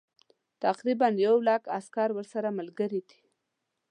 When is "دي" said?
3.09-3.21